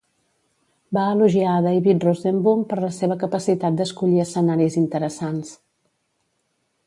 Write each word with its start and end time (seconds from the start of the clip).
Va 0.97 1.01
elogiar 1.15 1.49
a 1.57 1.59
David 1.65 2.05
Rosenboom 2.07 2.63
per 2.71 2.79
la 2.85 2.89
seva 2.95 3.19
capacitat 3.25 3.77
d'escollir 3.81 4.23
escenaris 4.25 4.81
interessants. 4.85 5.55